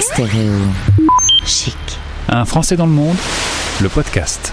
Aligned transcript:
Stéréo 0.00 0.52
chic. 1.46 1.76
Un 2.28 2.44
Français 2.44 2.76
dans 2.76 2.86
le 2.86 2.92
monde, 2.92 3.16
le 3.80 3.88
podcast. 3.88 4.52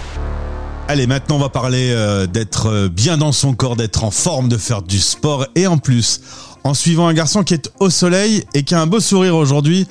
Allez, 0.88 1.08
maintenant 1.08 1.38
on 1.38 1.40
va 1.40 1.50
parler 1.50 1.92
euh, 1.92 2.28
d'être 2.28 2.67
euh, 2.67 2.90
bien 2.90 3.17
dans 3.17 3.32
son 3.32 3.54
corps, 3.54 3.75
d'être 3.75 4.04
en 4.04 4.12
forme, 4.12 4.50
de 4.50 4.58
faire 4.58 4.82
du 4.82 5.00
sport 5.00 5.46
et 5.56 5.67
en 5.67 5.77
plus, 5.77 6.22
en 6.64 6.74
suivant 6.74 7.08
un 7.08 7.14
garçon 7.14 7.43
qui 7.43 7.54
est 7.54 7.72
au 7.80 7.90
soleil 7.90 8.43
et 8.54 8.64
qui 8.64 8.75
a 8.75 8.82
un 8.82 8.88
beau 8.88 9.00
sourire 9.00 9.36
aujourd'hui. 9.36 9.88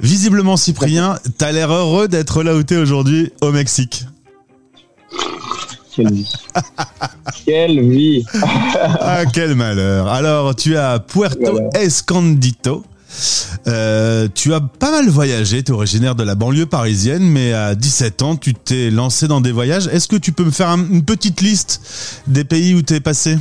Visiblement 0.00 0.56
Cyprien, 0.56 1.18
t'as 1.38 1.52
l'air 1.52 1.72
heureux 1.72 2.08
d'être 2.08 2.42
là 2.42 2.54
où 2.54 2.62
t'es 2.62 2.76
aujourd'hui 2.76 3.32
au 3.40 3.52
Mexique. 3.52 4.04
Quelle 5.94 6.12
vie. 6.12 6.32
Quelle 7.46 7.80
vie. 7.88 8.24
Ah 9.00 9.24
quel 9.32 9.54
malheur. 9.54 10.08
Alors 10.08 10.54
tu 10.56 10.74
es 10.74 10.78
à 10.78 10.98
Puerto 10.98 11.52
Voilà. 11.52 11.68
Escondido. 11.80 12.82
Euh, 13.66 14.28
tu 14.34 14.52
as 14.54 14.60
pas 14.60 14.90
mal 14.90 15.08
voyagé, 15.08 15.62
tu 15.62 15.72
es 15.72 15.74
originaire 15.74 16.14
de 16.14 16.22
la 16.24 16.34
banlieue 16.34 16.66
parisienne, 16.66 17.22
mais 17.22 17.52
à 17.52 17.74
17 17.74 18.22
ans, 18.22 18.36
tu 18.36 18.54
t'es 18.54 18.90
lancé 18.90 19.28
dans 19.28 19.40
des 19.40 19.52
voyages. 19.52 19.86
Est-ce 19.88 20.08
que 20.08 20.16
tu 20.16 20.32
peux 20.32 20.44
me 20.44 20.50
faire 20.50 20.68
un- 20.68 20.78
une 20.88 21.04
petite 21.04 21.40
liste 21.40 22.22
des 22.26 22.44
pays 22.44 22.74
où 22.74 22.82
tu 22.82 22.94
es 22.94 23.00
passé? 23.00 23.36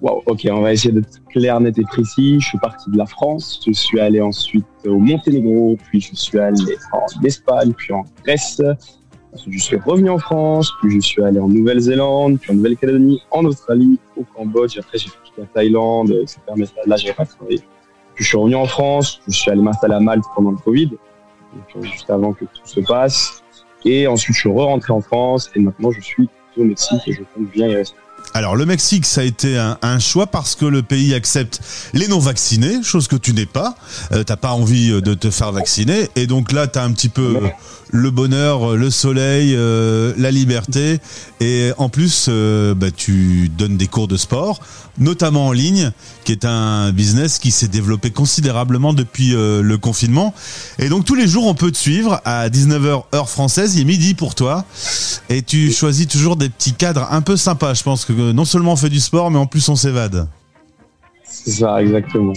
Wow, 0.00 0.22
ok, 0.26 0.46
on 0.52 0.60
va 0.60 0.72
essayer 0.72 0.92
d'être 0.92 1.20
clair, 1.28 1.58
net 1.60 1.76
et 1.76 1.82
précis. 1.82 2.38
Je 2.40 2.46
suis 2.46 2.58
parti 2.58 2.88
de 2.90 2.96
la 2.96 3.06
France, 3.06 3.60
je 3.66 3.72
suis 3.72 3.98
allé 3.98 4.20
ensuite 4.20 4.64
au 4.86 4.98
Monténégro, 4.98 5.76
puis 5.88 6.00
je 6.00 6.14
suis 6.14 6.38
allé 6.38 6.62
en 6.92 7.24
Espagne, 7.24 7.72
puis 7.76 7.92
en 7.92 8.04
Grèce. 8.24 8.62
Ensuite, 9.34 9.54
je 9.54 9.58
suis 9.58 9.76
revenu 9.76 10.08
en 10.08 10.18
France, 10.18 10.70
puis 10.80 10.94
je 10.94 11.00
suis 11.06 11.22
allé 11.22 11.40
en 11.40 11.48
Nouvelle-Zélande, 11.48 12.38
puis 12.40 12.52
en 12.52 12.54
Nouvelle-Calédonie, 12.54 13.20
en 13.32 13.44
Australie, 13.44 13.98
au 14.16 14.24
Cambodge. 14.36 14.78
Après, 14.78 14.98
j'ai 14.98 15.08
fait 15.08 15.16
la 15.36 15.44
Thaïlande, 15.46 16.10
etc. 16.22 16.38
Mais 16.56 16.66
là, 16.86 16.96
j'avais 16.96 17.12
pas 17.14 17.26
travaillé. 17.26 17.60
Puis 18.18 18.24
je 18.24 18.30
suis 18.30 18.36
revenu 18.36 18.56
en 18.56 18.66
France, 18.66 19.20
je 19.28 19.32
suis 19.32 19.48
allé 19.48 19.62
m'installer 19.62 19.94
à 19.94 20.00
Malte 20.00 20.24
pendant 20.34 20.50
le 20.50 20.56
Covid, 20.56 20.90
euh, 21.76 21.82
juste 21.82 22.10
avant 22.10 22.32
que 22.32 22.46
tout 22.46 22.66
se 22.66 22.80
passe. 22.80 23.44
Et 23.84 24.08
ensuite, 24.08 24.34
je 24.34 24.40
suis 24.40 24.48
re-rentré 24.48 24.92
en 24.92 25.00
France, 25.00 25.52
et 25.54 25.60
maintenant, 25.60 25.92
je 25.92 26.00
suis 26.00 26.28
au 26.56 26.64
Mexique, 26.64 27.00
et 27.06 27.12
je 27.12 27.20
compte 27.20 27.48
bien 27.52 27.68
y 27.68 27.76
rester. 27.76 27.96
Alors 28.34 28.56
le 28.56 28.66
Mexique, 28.66 29.06
ça 29.06 29.22
a 29.22 29.24
été 29.24 29.58
un, 29.58 29.98
choix 29.98 30.26
parce 30.26 30.54
que 30.54 30.64
le 30.64 30.82
pays 30.82 31.14
accepte 31.14 31.60
les 31.92 32.08
non-vaccinés, 32.08 32.82
chose 32.82 33.08
que 33.08 33.16
tu 33.16 33.32
n'es 33.32 33.46
pas. 33.46 33.74
Euh, 34.12 34.22
T'as 34.22 34.36
pas 34.36 34.52
envie 34.52 34.90
euh, 34.90 35.00
de 35.00 35.14
te 35.14 35.30
faire 35.30 35.50
vacciner 35.50 36.08
et 36.14 36.26
donc 36.26 36.52
là 36.52 36.66
t'as 36.66 36.84
un 36.84 36.92
petit 36.92 37.08
peu 37.08 37.32
Non. 37.40 37.50
le 37.90 38.10
bonheur, 38.10 38.76
le 38.76 38.90
soleil, 38.90 39.54
euh, 39.56 40.12
la 40.18 40.30
liberté 40.30 41.00
et 41.40 41.72
en 41.78 41.88
plus 41.88 42.26
euh, 42.28 42.74
bah, 42.74 42.90
tu 42.90 43.48
donnes 43.56 43.76
des 43.76 43.86
cours 43.86 44.08
de 44.08 44.16
sport, 44.16 44.60
notamment 44.98 45.46
en 45.46 45.52
ligne, 45.52 45.92
qui 46.24 46.32
est 46.32 46.44
un 46.44 46.92
business 46.92 47.38
qui 47.38 47.50
s'est 47.50 47.68
développé 47.68 48.10
considérablement 48.10 48.92
depuis 48.92 49.34
euh, 49.34 49.62
le 49.62 49.78
confinement. 49.78 50.34
Et 50.78 50.88
donc 50.88 51.04
tous 51.04 51.14
les 51.14 51.26
jours 51.26 51.46
on 51.46 51.54
peut 51.54 51.70
te 51.70 51.78
suivre 51.78 52.20
à 52.24 52.48
19h 52.48 53.04
heure 53.14 53.30
française, 53.30 53.76
il 53.76 53.82
est 53.82 53.84
midi 53.84 54.14
pour 54.14 54.34
toi. 54.34 54.64
Et 55.28 55.42
tu 55.42 55.72
choisis 55.72 56.06
toujours 56.06 56.36
des 56.36 56.48
petits 56.48 56.72
cadres 56.74 57.06
un 57.10 57.22
peu 57.22 57.36
sympas. 57.36 57.74
Je 57.74 57.82
pense 57.82 58.04
que 58.04 58.12
non 58.18 58.44
seulement 58.44 58.72
on 58.72 58.76
fait 58.76 58.88
du 58.88 59.00
sport, 59.00 59.30
mais 59.30 59.38
en 59.38 59.46
plus 59.46 59.68
on 59.68 59.76
s'évade. 59.76 60.28
C'est 61.24 61.50
ça, 61.50 61.80
exactement. 61.82 62.32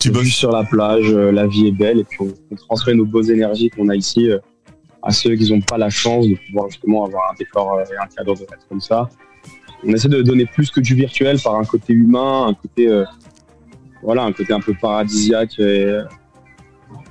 Tu 0.00 0.10
bosses. 0.10 0.28
sur 0.28 0.52
la 0.52 0.64
plage, 0.64 1.10
euh, 1.10 1.32
la 1.32 1.46
vie 1.46 1.68
est 1.68 1.72
belle, 1.72 2.00
et 2.00 2.04
puis 2.04 2.18
on, 2.20 2.32
on 2.52 2.56
transmet 2.56 2.94
nos 2.94 3.04
beaux 3.04 3.22
énergies 3.22 3.68
qu'on 3.70 3.88
a 3.88 3.96
ici 3.96 4.30
euh, 4.30 4.38
à 5.02 5.10
ceux 5.10 5.34
qui 5.34 5.52
n'ont 5.52 5.60
pas 5.60 5.78
la 5.78 5.90
chance 5.90 6.28
de 6.28 6.36
pouvoir 6.46 6.68
justement 6.70 7.04
avoir 7.04 7.32
un 7.32 7.34
décor 7.36 7.74
euh, 7.74 7.84
et 7.84 7.96
un 7.96 8.06
cadre 8.06 8.34
de 8.34 8.40
rêve 8.40 8.60
comme 8.68 8.80
ça. 8.80 9.08
On 9.84 9.88
essaie 9.92 10.08
de 10.08 10.22
donner 10.22 10.46
plus 10.46 10.70
que 10.70 10.80
du 10.80 10.94
virtuel 10.94 11.40
par 11.40 11.56
un 11.56 11.64
côté 11.64 11.92
humain, 11.92 12.48
un 12.48 12.54
côté, 12.54 12.88
voilà, 14.02 14.24
un 14.24 14.32
côté 14.32 14.52
un 14.52 14.58
peu 14.58 14.74
paradisiaque, 14.74 15.56
et, 15.60 16.02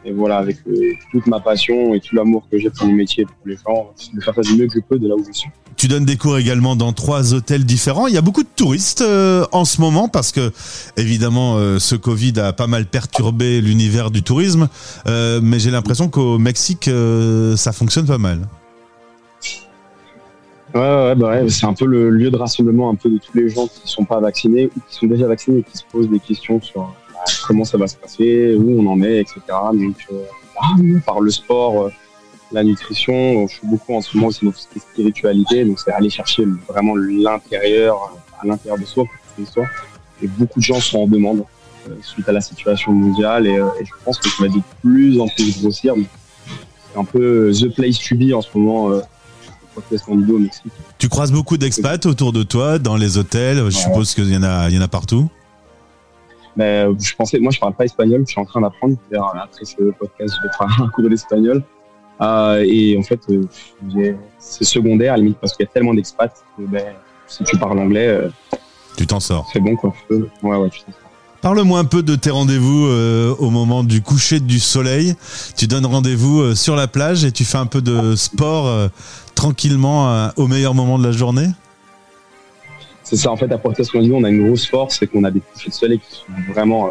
et 0.07 0.11
voilà, 0.11 0.37
avec 0.37 0.57
euh, 0.67 0.93
toute 1.11 1.27
ma 1.27 1.39
passion 1.39 1.93
et 1.93 1.99
tout 1.99 2.15
l'amour 2.15 2.47
que 2.49 2.57
j'ai 2.57 2.69
pour 2.69 2.87
le 2.87 2.93
métier 2.93 3.23
et 3.23 3.25
pour 3.25 3.45
les 3.45 3.57
gens, 3.57 3.91
de 4.13 4.21
faire 4.21 4.33
ça 4.33 4.41
du 4.41 4.55
mieux 4.55 4.67
que 4.67 4.75
je 4.75 4.79
peux 4.79 4.97
de 4.97 5.07
là 5.07 5.15
où 5.15 5.23
je 5.25 5.31
suis. 5.31 5.49
Tu 5.77 5.87
donnes 5.87 6.05
des 6.05 6.17
cours 6.17 6.39
également 6.39 6.75
dans 6.75 6.91
trois 6.91 7.35
hôtels 7.35 7.63
différents. 7.63 8.07
Il 8.07 8.13
y 8.15 8.17
a 8.17 8.21
beaucoup 8.21 8.41
de 8.41 8.49
touristes 8.55 9.01
euh, 9.01 9.45
en 9.51 9.63
ce 9.63 9.79
moment 9.79 10.07
parce 10.07 10.31
que 10.31 10.51
évidemment 10.97 11.57
euh, 11.57 11.77
ce 11.77 11.95
Covid 11.95 12.39
a 12.39 12.51
pas 12.51 12.65
mal 12.65 12.87
perturbé 12.87 13.61
l'univers 13.61 14.09
du 14.09 14.23
tourisme, 14.23 14.69
Euh, 15.05 15.39
mais 15.41 15.59
j'ai 15.59 15.69
l'impression 15.69 16.09
qu'au 16.09 16.39
Mexique 16.39 16.89
ça 17.55 17.71
fonctionne 17.71 18.07
pas 18.07 18.17
mal. 18.17 18.39
Ouais, 20.73 20.81
ouais, 20.81 21.15
bah 21.15 21.29
ouais, 21.29 21.49
c'est 21.49 21.65
un 21.65 21.73
peu 21.73 21.85
le 21.85 22.09
lieu 22.09 22.31
de 22.31 22.37
rassemblement 22.37 22.89
un 22.89 22.95
peu 22.95 23.09
de 23.09 23.19
tous 23.19 23.37
les 23.37 23.49
gens 23.49 23.67
qui 23.67 23.81
ne 23.83 23.87
sont 23.87 24.05
pas 24.05 24.19
vaccinés 24.19 24.65
ou 24.75 24.79
qui 24.89 24.95
sont 24.97 25.05
déjà 25.05 25.27
vaccinés 25.27 25.59
et 25.59 25.63
qui 25.63 25.77
se 25.77 25.83
posent 25.91 26.09
des 26.09 26.19
questions 26.19 26.59
sur 26.59 26.93
comment 27.45 27.63
ça 27.63 27.77
va 27.77 27.87
se 27.87 27.95
passer, 27.95 28.55
où 28.55 28.81
on 28.81 28.87
en 28.87 29.01
est, 29.01 29.19
etc. 29.19 29.39
Donc, 29.73 29.95
ah, 30.59 30.75
par 31.05 31.21
le 31.21 31.31
sport, 31.31 31.89
la 32.51 32.63
nutrition, 32.63 33.47
je 33.47 33.55
suis 33.55 33.67
beaucoup 33.67 33.93
en 33.93 34.01
ce 34.01 34.15
moment 34.15 34.27
aussi 34.27 34.45
dans 34.45 34.51
tout 34.51 34.59
ce 34.59 34.67
qui 34.67 34.77
est 34.77 34.81
spiritualité, 34.81 35.65
donc 35.65 35.79
c'est 35.79 35.91
aller 35.91 36.09
chercher 36.09 36.45
vraiment 36.67 36.95
l'intérieur, 36.95 38.13
à 38.41 38.45
l'intérieur 38.45 38.79
de 38.79 38.85
soi, 38.85 39.03
pour 39.05 39.33
trouver 39.33 39.47
soi. 39.51 39.65
Et 40.21 40.27
beaucoup 40.27 40.59
de 40.59 40.63
gens 40.63 40.79
sont 40.79 40.99
en 40.99 41.07
demande 41.07 41.43
euh, 41.89 41.93
suite 42.01 42.27
à 42.27 42.31
la 42.31 42.41
situation 42.41 42.91
mondiale 42.91 43.45
et, 43.45 43.57
euh, 43.57 43.67
et 43.79 43.85
je 43.85 43.91
pense 44.03 44.17
que 44.17 44.29
ça 44.29 44.43
va 44.43 44.49
de 44.49 44.61
plus 44.81 45.19
en 45.19 45.27
plus 45.27 45.61
grossir. 45.61 45.93
C'est 46.91 46.99
un 46.99 47.03
peu 47.03 47.51
the 47.53 47.73
place 47.75 47.99
to 47.99 48.15
be 48.15 48.33
en 48.33 48.41
ce 48.41 48.57
moment. 48.57 48.91
Euh, 48.91 49.01
au 50.09 50.39
Mexique. 50.39 50.71
Tu 50.97 51.09
croises 51.09 51.31
beaucoup 51.31 51.57
d'expats 51.57 52.05
autour 52.05 52.33
de 52.33 52.43
toi 52.43 52.79
dans 52.79 52.97
les 52.97 53.17
hôtels. 53.17 53.63
Je 53.65 53.77
suppose 53.77 54.13
qu'il 54.13 54.31
y 54.31 54.37
en 54.37 54.43
a, 54.43 54.69
il 54.69 54.75
y 54.75 54.79
en 54.79 54.81
a 54.81 54.87
partout. 54.87 55.29
Mais 56.55 56.85
euh, 56.85 56.93
je 56.99 57.13
pensais, 57.15 57.37
moi 57.39 57.51
je 57.51 57.59
parle 57.59 57.75
pas 57.75 57.85
espagnol, 57.85 58.23
je 58.25 58.31
suis 58.31 58.41
en 58.41 58.45
train 58.45 58.61
d'apprendre. 58.61 58.97
D'ailleurs, 59.11 59.35
Après 59.35 59.63
ce 59.63 59.75
podcast, 59.91 60.35
je 60.35 60.47
vais 60.47 60.53
faire 60.57 60.83
un 60.83 60.89
cours 60.89 61.07
d'espagnol. 61.09 61.63
Euh, 62.21 62.65
et 62.67 62.97
en 62.97 63.03
fait, 63.03 63.19
euh, 63.29 63.43
c'est 64.39 64.63
secondaire 64.63 65.13
à 65.13 65.17
la 65.17 65.23
limite 65.23 65.37
parce 65.39 65.55
qu'il 65.55 65.65
y 65.65 65.69
a 65.69 65.71
tellement 65.71 65.93
d'expats 65.93 66.33
que 66.57 66.63
ben, 66.63 66.93
si 67.27 67.43
tu 67.43 67.57
parles 67.57 67.79
anglais, 67.79 68.07
euh, 68.07 68.29
Tu 68.97 69.05
t'en 69.05 69.19
sors. 69.19 69.47
c'est 69.53 69.59
bon 69.59 69.75
quoi. 69.75 69.93
Ouais, 70.09 70.57
ouais, 70.57 70.69
tu 70.69 70.79
t'en 70.81 70.91
sors. 70.91 71.07
Parle-moi 71.41 71.79
un 71.79 71.85
peu 71.85 72.01
de 72.01 72.15
tes 72.15 72.31
rendez-vous 72.31 72.87
euh, 72.87 73.33
au 73.37 73.51
moment 73.51 73.83
du 73.83 74.01
coucher 74.01 74.39
du 74.39 74.59
soleil. 74.59 75.15
Tu 75.55 75.67
donnes 75.67 75.85
rendez-vous 75.85 76.41
euh, 76.41 76.55
sur 76.55 76.75
la 76.75 76.87
plage 76.87 77.23
et 77.25 77.31
tu 77.31 77.45
fais 77.45 77.57
un 77.57 77.67
peu 77.67 77.81
de 77.81 78.15
sport 78.15 78.67
euh, 78.67 78.87
tranquillement 79.35 80.31
au 80.35 80.47
meilleur 80.47 80.73
moment 80.73 80.97
de 80.97 81.03
la 81.05 81.11
journée? 81.11 81.47
C'est 83.03 83.17
ça, 83.17 83.31
en 83.31 83.37
fait, 83.37 83.49
à 83.51 83.59
Escondido, 83.77 84.15
on 84.15 84.23
a 84.23 84.29
une 84.29 84.47
grosse 84.47 84.67
force, 84.67 84.97
c'est 84.99 85.07
qu'on 85.07 85.23
a 85.23 85.31
des 85.31 85.39
couchers 85.39 85.69
de 85.69 85.75
soleil 85.75 85.99
qui 85.99 86.15
sont 86.15 86.51
vraiment, 86.51 86.89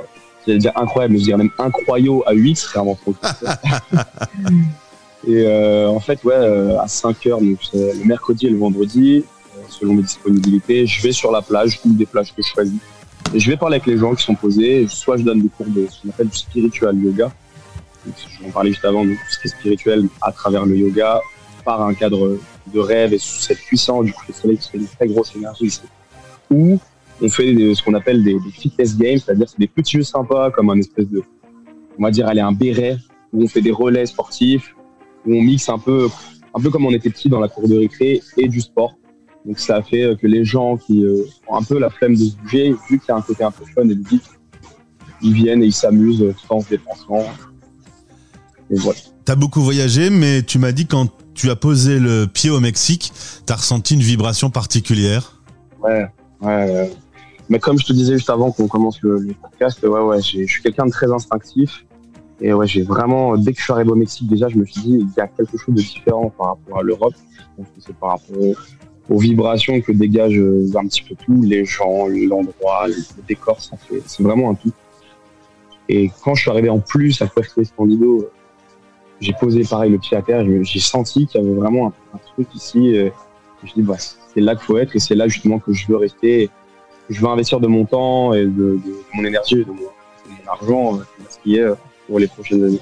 incroyables, 0.77 1.15
mais 1.15 1.19
je 1.19 1.25
dirais 1.25 1.39
même 1.39 1.51
incroyaux 1.59 2.23
à 2.27 2.33
8, 2.33 2.57
c'est 2.57 2.79
vraiment 2.79 2.95
trop. 2.95 3.15
et 5.27 5.45
euh, 5.45 5.89
en 5.89 6.01
fait, 6.01 6.23
ouais, 6.25 6.35
euh, 6.35 6.79
à 6.79 6.87
5 6.87 7.27
heures, 7.27 7.41
donc 7.41 7.59
c'est 7.71 7.95
le 7.95 8.05
mercredi 8.05 8.47
et 8.47 8.51
le 8.51 8.59
vendredi, 8.59 9.25
euh, 9.57 9.61
selon 9.69 9.95
mes 9.95 10.03
disponibilités, 10.03 10.87
je 10.87 11.03
vais 11.03 11.13
sur 11.13 11.33
la 11.33 11.43
plage 11.43 11.81
ou 11.85 11.93
des 11.93 12.07
plages 12.07 12.35
que 12.35 12.43
je 12.43 12.49
choisis. 12.49 12.81
Et 13.35 13.41
je 13.41 13.51
vais 13.51 13.57
parler 13.57 13.77
avec 13.77 13.87
les 13.87 13.99
gens 13.99 14.15
qui 14.15 14.23
sont 14.23 14.37
posés, 14.37 14.87
soit 14.89 15.17
je 15.17 15.25
donne 15.25 15.43
des 15.43 15.49
cours 15.49 15.67
de 15.67 15.87
ce 15.91 16.03
qu'on 16.03 16.11
appelle 16.11 16.29
du 16.29 16.37
spiritual 16.37 16.97
yoga. 16.97 17.33
Donc, 18.05 18.15
Je 18.17 18.41
vais 18.41 18.49
en 18.49 18.53
parler 18.53 18.71
juste 18.71 18.85
avant, 18.85 19.05
donc 19.05 19.15
tout 19.15 19.33
ce 19.33 19.41
qui 19.41 19.47
est 19.49 19.51
spirituel 19.51 20.09
à 20.23 20.31
travers 20.31 20.65
le 20.65 20.77
yoga, 20.77 21.21
par 21.65 21.83
un 21.83 21.95
cadre 21.95 22.39
de 22.73 22.79
rêve 22.79 23.13
et 23.13 23.19
sous 23.19 23.41
cette 23.41 23.59
puissance 23.59 24.05
du 24.05 24.13
coucher 24.13 24.33
de 24.33 24.37
soleil 24.37 24.59
qui 24.59 24.71
fait 24.71 24.79
une 24.79 24.87
très 24.87 25.09
grosse 25.09 25.35
énergie 25.35 25.65
ici 25.65 25.83
où 26.51 26.79
on 27.21 27.29
fait 27.29 27.75
ce 27.75 27.83
qu'on 27.83 27.95
appelle 27.95 28.23
des, 28.23 28.35
des 28.35 28.51
fitness 28.51 28.97
games, 28.97 29.19
c'est-à-dire 29.19 29.49
c'est 29.49 29.59
des 29.59 29.69
petits 29.69 29.97
jeux 29.99 30.03
sympas 30.03 30.51
comme 30.51 30.71
un 30.71 30.79
espèce 30.79 31.09
de, 31.09 31.23
on 31.99 32.03
va 32.03 32.11
dire, 32.11 32.27
aller 32.29 32.41
un 32.41 32.53
béret, 32.53 32.99
où 33.33 33.43
on 33.43 33.49
fait 33.49 33.63
des 33.63 33.71
relais 33.71 34.07
sportifs, 34.07 34.75
où 35.27 35.35
on 35.35 35.43
mixe 35.43 35.69
un 35.69 35.79
peu, 35.79 36.09
un 36.55 36.61
peu 36.61 36.71
comme 36.71 36.87
on 36.87 36.91
était 36.93 37.11
petit 37.11 37.29
dans 37.29 37.41
la 37.41 37.49
cour 37.49 37.69
de 37.69 37.77
récré 37.77 38.23
et 38.37 38.49
du 38.49 38.61
sport. 38.61 38.95
Donc 39.45 39.59
ça 39.59 39.83
fait 39.83 40.03
euh, 40.03 40.17
que 40.17 40.27
les 40.27 40.45
gens 40.45 40.77
qui 40.77 41.05
euh, 41.05 41.25
ont 41.49 41.57
un 41.57 41.63
peu 41.63 41.79
la 41.79 41.91
flemme 41.91 42.15
de 42.15 42.25
se 42.25 42.37
bouger, 42.37 42.75
vu 42.89 42.99
qu'il 42.99 43.09
y 43.09 43.13
a 43.13 43.17
un 43.17 43.23
côté 43.23 43.45
un 43.45 43.51
peu 43.51 43.65
fun 43.65 43.83
et 43.89 43.95
ludique, 43.95 44.25
ils 45.23 45.33
viennent 45.33 45.63
et 45.63 45.67
ils 45.67 45.73
s'amusent 45.73 46.19
tout 46.19 46.55
en 46.55 46.61
se 46.61 46.71
dépensant. 46.71 47.25
Et 48.71 48.77
voilà. 48.79 48.99
T'as 49.25 49.37
beaucoup 49.37 49.61
voyagé, 49.61 50.11
mais 50.11 50.43
tu 50.43 50.59
m'as 50.59 50.73
dit 50.73 50.87
quand 50.87 51.09
tu 51.35 51.51
as 51.51 51.57
posé 51.57 51.99
le 51.99 52.27
pied 52.27 52.51
au 52.51 52.61
Mexique, 52.61 53.13
t'as 53.45 53.57
ressenti 53.57 53.95
une 53.95 54.01
vibration 54.01 54.51
particulière. 54.51 55.43
Ouais, 55.83 56.07
ouais. 56.41 56.91
Mais 57.49 57.59
comme 57.59 57.79
je 57.79 57.87
te 57.87 57.93
disais 57.93 58.15
juste 58.15 58.31
avant 58.31 58.51
qu'on 58.51 58.67
commence 58.67 59.01
le, 59.03 59.19
le 59.19 59.35
podcast, 59.35 59.81
ouais, 59.83 60.01
ouais, 60.01 60.21
je 60.21 60.45
suis 60.47 60.63
quelqu'un 60.63 60.87
de 60.87 60.91
très 60.91 61.13
instinctif. 61.13 61.85
Et 62.41 62.53
ouais, 62.53 62.67
j'ai 62.67 62.83
vraiment, 62.83 63.37
dès 63.37 63.53
que 63.53 63.59
je 63.59 63.65
suis 63.65 63.73
arrivé 63.73 63.91
au 63.91 63.95
Mexique, 63.95 64.29
déjà, 64.29 64.49
je 64.49 64.57
me 64.57 64.67
suis 64.67 64.83
dit, 64.83 64.99
il 65.01 65.09
y 65.17 65.21
a 65.21 65.27
quelque 65.27 65.57
chose 65.57 65.75
de 65.75 65.81
différent 65.81 66.31
par 66.37 66.49
rapport 66.49 66.79
à 66.79 66.83
l'Europe. 66.83 67.15
Je 67.59 67.65
c'est 67.79 67.97
par 67.97 68.11
rapport 68.11 68.37
aux, 69.09 69.19
vibrations 69.19 69.81
que 69.81 69.93
dégage 69.93 70.37
euh, 70.37 70.69
un 70.75 70.87
petit 70.87 71.03
peu 71.03 71.15
tout, 71.15 71.41
les 71.43 71.65
gens, 71.65 72.07
l'endroit, 72.09 72.89
le, 72.89 72.95
décor, 73.27 73.61
ça 73.61 73.77
fait, 73.77 74.03
c'est 74.05 74.23
vraiment 74.23 74.51
un 74.51 74.55
tout. 74.55 74.73
Et 75.89 76.11
quand 76.23 76.35
je 76.35 76.43
suis 76.43 76.51
arrivé 76.51 76.69
en 76.69 76.81
plus 76.81 77.23
à 77.23 77.27
Puerto 77.27 77.63
Escondido, 77.63 78.21
euh, 78.21 78.31
j'ai 79.21 79.33
posé 79.33 79.63
pareil 79.63 79.91
le 79.93 79.99
pied 79.99 80.17
à 80.17 80.23
terre, 80.23 80.45
j'ai 80.63 80.81
senti 80.81 81.27
qu'il 81.27 81.41
y 81.41 81.45
avait 81.45 81.55
vraiment 81.55 81.95
un, 82.13 82.19
truc 82.35 82.49
ici. 82.55 82.97
euh, 82.99 83.09
je 83.65 83.73
dit, 83.73 83.83
bah, 83.83 83.97
c'est 83.99 84.41
là 84.41 84.55
qu'il 84.55 84.65
faut 84.65 84.77
être 84.77 84.95
et 84.95 84.99
c'est 84.99 85.15
là 85.15 85.29
justement 85.29 85.59
que 85.59 85.73
je 85.73 85.87
veux 85.87 85.97
rester. 85.97 86.51
Je 87.09 87.21
veux 87.21 87.29
investir 87.29 87.61
de 87.61 87.69
mon 87.69 87.87
temps 87.87 88.35
et 88.35 88.45
de, 88.45 88.49
de 88.49 88.95
mon 89.15 89.25
énergie 89.25 89.65
de 89.65 89.71
mon, 89.71 89.75
mon 89.75 90.53
argent 90.53 91.01
ce 91.31 91.39
qui 91.39 91.57
est 91.57 91.67
pour 92.07 92.19
les 92.19 92.27
prochaines 92.27 92.65
années. 92.65 92.81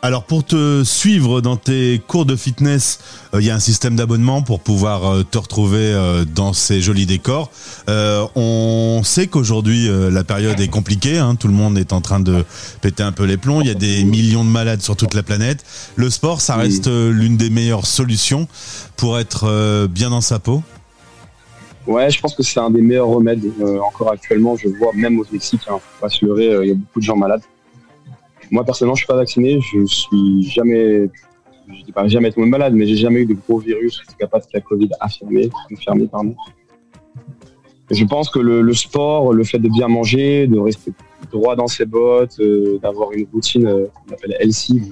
Alors 0.00 0.22
pour 0.22 0.44
te 0.44 0.84
suivre 0.84 1.40
dans 1.40 1.56
tes 1.56 2.00
cours 2.06 2.24
de 2.24 2.36
fitness, 2.36 3.00
il 3.34 3.40
y 3.40 3.50
a 3.50 3.54
un 3.56 3.60
système 3.60 3.96
d'abonnement 3.96 4.42
pour 4.42 4.60
pouvoir 4.60 5.24
te 5.28 5.38
retrouver 5.38 5.92
dans 6.36 6.52
ces 6.52 6.80
jolis 6.80 7.04
décors. 7.04 7.50
on 7.88 9.00
sait 9.02 9.26
qu'aujourd'hui 9.26 9.88
la 9.88 10.22
période 10.22 10.60
est 10.60 10.68
compliquée, 10.68 11.18
hein, 11.18 11.34
tout 11.34 11.48
le 11.48 11.54
monde 11.54 11.76
est 11.78 11.92
en 11.92 12.00
train 12.00 12.20
de 12.20 12.44
péter 12.80 13.02
un 13.02 13.10
peu 13.10 13.24
les 13.24 13.38
plombs, 13.38 13.60
il 13.60 13.66
y 13.66 13.72
a 13.72 13.74
des 13.74 14.04
millions 14.04 14.44
de 14.44 14.50
malades 14.50 14.82
sur 14.82 14.94
toute 14.94 15.14
la 15.14 15.24
planète. 15.24 15.64
Le 15.96 16.10
sport, 16.10 16.40
ça 16.40 16.54
reste 16.54 16.86
l'une 16.86 17.36
des 17.36 17.50
meilleures 17.50 17.86
solutions 17.86 18.46
pour 18.96 19.18
être 19.18 19.88
bien 19.88 20.10
dans 20.10 20.20
sa 20.20 20.38
peau. 20.38 20.62
Ouais, 21.88 22.10
je 22.10 22.20
pense 22.20 22.34
que 22.34 22.42
c'est 22.42 22.60
un 22.60 22.70
des 22.70 22.82
meilleurs 22.82 23.08
remèdes. 23.08 23.50
Euh, 23.62 23.80
encore 23.80 24.12
actuellement, 24.12 24.56
je 24.56 24.68
vois 24.68 24.92
même 24.94 25.18
au 25.18 25.24
Mexique, 25.32 25.62
hein, 25.68 25.78
faut 25.78 26.00
pas 26.02 26.10
se 26.10 26.24
leurrer, 26.24 26.48
euh, 26.48 26.64
il 26.64 26.68
y 26.68 26.72
a 26.72 26.74
beaucoup 26.74 27.00
de 27.00 27.04
gens 27.04 27.16
malades. 27.16 27.40
Moi 28.50 28.64
personnellement, 28.64 28.94
je 28.94 29.00
suis 29.00 29.06
pas 29.06 29.16
vacciné, 29.16 29.60
je 29.60 29.84
suis 29.84 30.42
jamais, 30.44 31.08
je 31.68 31.84
dis 31.84 31.92
pas 31.92 32.06
jamais 32.08 32.28
être 32.28 32.38
malade, 32.38 32.74
mais 32.74 32.86
j'ai 32.86 32.96
jamais 32.96 33.20
eu 33.20 33.26
de 33.26 33.34
gros 33.34 33.58
virus, 33.58 34.02
c'est 34.08 34.16
capable 34.16 34.44
de 34.44 34.50
la 34.54 34.60
Covid 34.60 34.88
affirmé, 35.00 35.50
confirmé 35.68 36.06
pardon. 36.06 36.34
je 37.90 38.04
pense 38.04 38.30
que 38.30 38.38
le, 38.38 38.72
sport, 38.74 39.32
le 39.32 39.44
fait 39.44 39.58
de 39.58 39.68
bien 39.68 39.88
manger, 39.88 40.46
de 40.46 40.58
rester 40.58 40.92
droit 41.30 41.56
dans 41.56 41.66
ses 41.66 41.84
bottes, 41.84 42.40
euh, 42.40 42.78
d'avoir 42.78 43.12
une 43.12 43.26
routine 43.32 43.64
qu'on 43.64 44.14
appelle 44.14 44.36
healthy, 44.40 44.82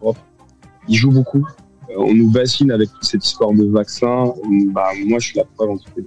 propre, 0.00 0.20
il 0.88 0.94
joue 0.94 1.10
beaucoup. 1.10 1.46
on 1.96 2.14
nous 2.14 2.30
bassine 2.30 2.70
avec 2.70 2.90
toute 2.90 3.04
cette 3.04 3.24
histoire 3.24 3.52
de 3.52 3.64
vaccin. 3.64 4.32
Bah, 4.68 4.88
moi, 5.06 5.18
je 5.18 5.26
suis 5.26 5.38
la 5.38 5.44
preuve 5.44 5.70
en 5.70 5.76
tout 5.76 5.90
cas 5.94 6.02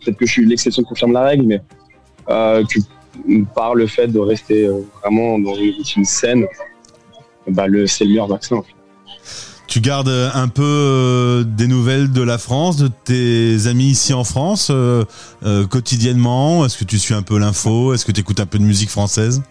peut-être 0.00 0.16
que 0.16 0.26
je 0.26 0.32
suis 0.32 0.46
l'exception 0.46 0.82
qui 0.82 0.88
confirme 0.88 1.12
la 1.12 1.22
règle, 1.22 1.46
mais 1.46 1.60
euh, 2.28 2.64
que 2.64 2.78
par 3.54 3.74
le 3.74 3.86
fait 3.86 4.08
de 4.08 4.18
rester 4.18 4.66
euh, 4.66 4.80
vraiment 5.02 5.38
dans 5.38 5.54
une 5.54 5.74
routine 5.76 6.04
saine, 6.04 6.46
bah, 7.46 7.64
c'est 7.86 8.04
le 8.04 8.10
meilleur 8.10 8.28
vaccin. 8.28 8.62
Tu 9.66 9.80
gardes 9.80 10.08
un 10.08 10.48
peu 10.48 10.62
euh, 10.64 11.44
des 11.44 11.66
nouvelles 11.66 12.10
de 12.10 12.22
la 12.22 12.38
France, 12.38 12.76
de 12.76 12.88
tes 12.88 13.66
amis 13.66 13.90
ici 13.90 14.14
en 14.14 14.24
France, 14.24 14.72
quotidiennement? 15.70 16.64
Est-ce 16.64 16.78
que 16.78 16.84
tu 16.84 16.98
suis 16.98 17.14
un 17.14 17.22
peu 17.22 17.38
l'info? 17.38 17.92
Est-ce 17.92 18.06
que 18.06 18.12
tu 18.12 18.20
écoutes 18.20 18.40
un 18.40 18.46
peu 18.46 18.58
de 18.58 18.64
musique 18.64 18.90
française? 18.90 19.42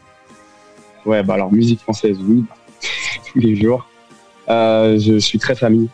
Ouais, 1.05 1.23
bah 1.23 1.35
alors 1.35 1.53
musique 1.53 1.79
française, 1.81 2.17
oui, 2.27 2.43
tous 3.31 3.39
les 3.39 3.55
jours. 3.55 3.87
je 4.47 5.19
suis 5.19 5.37
très 5.37 5.55
famille 5.55 5.89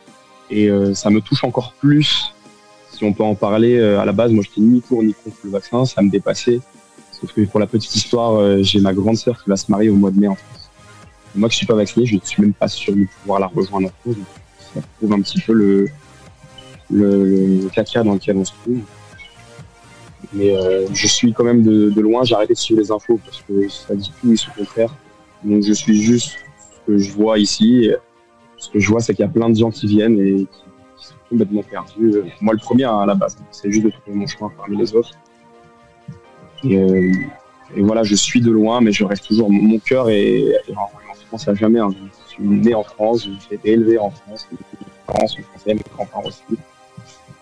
et 0.49 0.69
ça 0.93 1.09
me 1.09 1.19
touche 1.19 1.43
encore 1.43 1.73
plus 1.79 2.33
si 2.93 3.03
on 3.03 3.13
peut 3.13 3.23
en 3.23 3.35
parler, 3.35 3.77
euh, 3.77 3.99
à 3.99 4.05
la 4.05 4.11
base, 4.11 4.31
moi, 4.31 4.43
j'étais 4.43 4.61
ni 4.61 4.81
pour 4.81 5.03
ni 5.03 5.13
contre 5.13 5.37
le 5.43 5.49
vaccin, 5.49 5.85
ça 5.85 6.01
me 6.01 6.09
dépassait. 6.09 6.61
Sauf 7.23 7.31
que 7.31 7.41
pour 7.45 7.61
la 7.61 7.67
petite 7.67 7.95
histoire, 7.95 8.35
euh, 8.35 8.61
j'ai 8.63 8.81
ma 8.81 8.93
grande 8.93 9.15
sœur 9.15 9.41
qui 9.41 9.49
va 9.49 9.55
se 9.55 9.71
marier 9.71 9.89
au 9.89 9.95
mois 9.95 10.11
de 10.11 10.19
mai 10.19 10.27
en 10.27 10.35
France. 10.35 10.69
moi 11.33 11.47
qui 11.47 11.55
suis 11.55 11.65
pas 11.65 11.73
vacciné, 11.73 12.05
je 12.05 12.15
ne 12.15 12.19
suis 12.21 12.41
même 12.41 12.51
pas 12.51 12.67
sûr 12.67 12.93
de 12.93 13.05
pouvoir 13.21 13.39
la 13.39 13.47
rejoindre 13.47 13.87
en 13.87 13.91
France. 14.01 14.21
ça 14.73 14.81
prouve 14.97 15.13
un 15.13 15.21
petit 15.21 15.39
peu 15.39 15.53
le, 15.53 15.87
le, 16.91 17.69
caca 17.69 18.03
dans 18.03 18.15
lequel 18.15 18.35
on 18.35 18.43
se 18.43 18.51
trouve. 18.51 18.79
Mais 20.33 20.53
euh, 20.53 20.85
je 20.91 21.07
suis 21.07 21.31
quand 21.31 21.45
même 21.45 21.63
de, 21.63 22.01
loin, 22.01 22.25
j'ai 22.25 22.35
arrêté 22.35 22.55
de 22.55 22.59
suivre 22.59 22.81
les 22.81 22.91
infos 22.91 23.17
parce 23.23 23.41
que 23.41 23.69
ça 23.69 23.95
dit 23.95 24.11
tout 24.19 24.33
et 24.33 24.35
ce 24.35 24.47
contraire. 24.49 24.93
Donc 25.45 25.63
je 25.63 25.71
suis 25.71 26.01
juste 26.01 26.31
ce 26.31 26.91
que 26.91 26.97
je 26.97 27.09
vois 27.13 27.39
ici. 27.39 27.89
Ce 28.57 28.69
que 28.69 28.79
je 28.79 28.89
vois, 28.89 28.99
c'est 28.99 29.13
qu'il 29.13 29.23
y 29.23 29.27
a 29.29 29.31
plein 29.31 29.49
de 29.49 29.55
gens 29.55 29.71
qui 29.71 29.87
viennent 29.87 30.19
et 30.19 30.45
qui 30.45 31.13
complètement 31.29 31.63
perdu. 31.63 32.21
Moi, 32.41 32.53
le 32.53 32.59
premier 32.59 32.83
à 32.83 33.05
la 33.05 33.15
base, 33.15 33.37
c'est 33.51 33.71
juste 33.71 33.85
de 33.85 33.91
trouver 33.91 34.17
mon 34.17 34.27
chemin 34.27 34.51
parmi 34.57 34.75
les 34.77 34.93
autres. 34.93 35.11
Euh, 36.65 37.12
et, 37.75 37.81
voilà, 37.81 38.04
je 38.04 38.15
suis 38.15 38.42
de 38.42 38.51
loin, 38.51 38.81
mais 38.81 38.92
je 38.92 39.04
reste 39.04 39.27
toujours. 39.27 39.51
Mon 39.51 39.80
cœur 39.80 40.10
est, 40.10 40.54
en 40.75 40.88
France 41.27 41.48
à 41.48 41.56
jamais. 41.56 41.80
Hein. 41.80 41.89
Je 42.27 42.33
suis 42.33 42.44
né 42.44 42.74
en 42.74 42.83
France, 42.83 43.27
j'ai 43.50 43.56
été 43.56 43.71
élevé 43.71 43.98
en 43.98 44.10
France, 44.10 44.48
mes 44.51 44.57
parents 45.06 45.27
sont 45.27 45.42
français, 45.44 45.74
mes 45.74 45.81
grands-parents 45.94 46.25
aussi. 46.25 46.42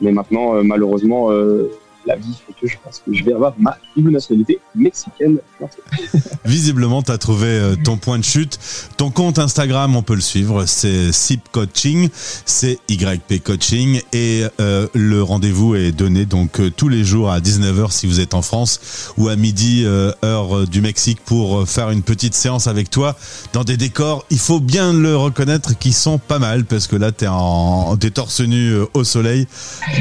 Mais 0.02 0.12
maintenant, 0.12 0.56
euh, 0.56 0.64
malheureusement, 0.64 1.32
euh, 1.32 1.72
la 2.06 2.16
vie 2.16 2.34
fait 2.46 2.54
que 2.60 2.68
je 2.68 2.78
pense 2.84 3.02
que 3.06 3.14
je 3.14 3.24
vais 3.24 3.34
avoir 3.34 3.54
ma 3.58 3.78
double 3.96 4.12
nationalité 4.12 4.60
mexicaine. 4.76 5.38
Visiblement, 6.46 7.04
tu 7.04 7.12
as 7.12 7.18
trouvé 7.18 7.48
euh, 7.48 7.76
ton 7.84 7.98
point 7.98 8.18
de 8.18 8.24
chute. 8.24 8.60
Ton 8.98 9.12
compte 9.12 9.40
Instagram, 9.40 9.96
on 9.96 10.02
peut 10.02 10.16
le 10.16 10.22
suivre, 10.22 10.66
c'est 10.66 11.12
SIP 11.12 11.50
Coaching, 11.52 12.10
c'est 12.46 12.80
YP 12.90 13.44
Coaching 13.44 14.02
et 14.14 14.44
euh, 14.60 14.88
le 14.94 15.22
rendez-vous 15.22 15.76
est 15.76 15.92
donné 15.92 16.26
donc 16.26 16.60
euh, 16.60 16.72
tous 16.76 16.90
les 16.90 17.04
jours 17.04 17.32
à 17.32 17.40
19h 17.40 17.92
si 17.92 18.08
vous 18.08 18.20
êtes 18.20 18.34
en 18.34 18.42
France 18.42 19.14
ou 19.18 19.28
à 19.28 19.36
midi 19.36 19.86
heure 20.24 20.68
du 20.68 20.82
Mexique 20.82 21.20
pour 21.26 21.68
faire 21.68 21.90
une 21.90 22.02
petite 22.02 22.34
séance 22.34 22.68
avec 22.68 22.90
toi 22.90 23.16
dans 23.54 23.64
des 23.64 23.78
décors, 23.78 24.26
il 24.30 24.40
faut 24.40 24.60
bien 24.60 24.94
le 24.94 25.16
reconnaître 25.16 25.78
qui 25.78 25.94
sont 25.94 26.18
pas 26.18 26.40
mal 26.40 26.66
parce 26.66 26.88
que 26.88 26.96
là 26.96 27.12
tu 27.12 27.26
es 27.26 27.28
en 27.28 27.98
es 28.02 28.10
torse 28.10 28.42
nu 28.42 28.76
au 28.94 29.04
soleil. 29.04 29.48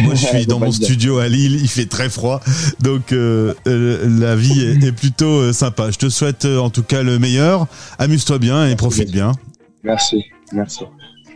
Moi 0.02 0.14
je 0.14 0.26
suis 0.30 0.46
dans 0.46 0.58
mon 0.58 0.72
studio 0.72 1.18
à 1.18 1.28
Lille, 1.28 1.58
il 1.60 1.68
fait 1.68 1.89
très 1.90 2.08
froid. 2.08 2.40
Donc 2.80 3.12
euh, 3.12 3.52
euh, 3.66 4.08
la 4.18 4.34
vie 4.36 4.62
est, 4.62 4.92
plutôt 4.92 5.26
euh, 5.26 5.52
sympa. 5.52 5.90
Je 5.90 5.98
te 5.98 6.08
souhaite 6.08 6.46
en 6.46 6.70
tout 6.70 6.82
cas 6.82 7.02
le 7.02 7.18
meilleur. 7.18 7.66
Amuse-toi 7.98 8.38
bien 8.38 8.66
et 8.66 8.76
profite 8.76 9.10
bien. 9.10 9.32
Merci, 9.82 10.24
merci, 10.52 10.84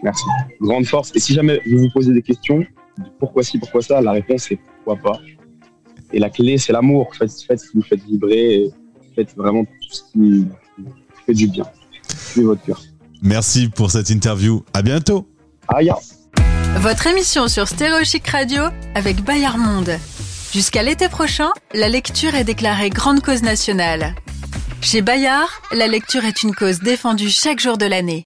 merci. 0.02 0.24
Grande 0.60 0.86
force. 0.86 1.12
Et 1.14 1.20
si 1.20 1.34
jamais 1.34 1.60
vous 1.70 1.78
vous 1.78 1.90
posez 1.92 2.14
des 2.14 2.22
questions, 2.22 2.64
pourquoi 3.18 3.42
ci, 3.42 3.58
pourquoi 3.58 3.82
ça, 3.82 4.00
la 4.00 4.12
réponse 4.12 4.50
est 4.50 4.58
pourquoi 4.84 5.12
pas. 5.12 5.20
Et 6.12 6.18
la 6.18 6.30
clé, 6.30 6.56
c'est 6.56 6.72
l'amour. 6.72 7.14
Faites, 7.14 7.32
faites 7.46 7.60
ce 7.60 7.70
qui 7.70 7.76
vous 7.76 7.82
fait 7.82 7.96
vibrer. 7.96 8.70
faites 9.14 9.36
vraiment 9.36 9.64
tout 9.64 9.72
ce 9.90 10.02
qui 10.12 10.46
fait 11.26 11.34
du 11.34 11.48
bien. 11.48 11.64
Suivez 12.32 12.46
votre 12.46 12.62
cœur. 12.62 12.80
Merci 13.22 13.68
pour 13.68 13.90
cette 13.90 14.10
interview. 14.10 14.62
À 14.72 14.82
bientôt. 14.82 15.26
Aïe. 15.68 15.90
Votre 16.76 17.06
émission 17.06 17.48
sur 17.48 17.68
Stéréo 17.68 18.04
Chic 18.04 18.26
Radio 18.26 18.64
avec 18.94 19.22
Bayard 19.24 19.58
Monde. 19.58 19.96
Jusqu'à 20.54 20.84
l'été 20.84 21.08
prochain, 21.08 21.50
la 21.72 21.88
lecture 21.88 22.36
est 22.36 22.44
déclarée 22.44 22.88
grande 22.88 23.20
cause 23.20 23.42
nationale. 23.42 24.14
Chez 24.80 25.02
Bayard, 25.02 25.50
la 25.72 25.88
lecture 25.88 26.24
est 26.24 26.44
une 26.44 26.54
cause 26.54 26.78
défendue 26.78 27.28
chaque 27.28 27.58
jour 27.58 27.76
de 27.76 27.86
l'année. 27.86 28.22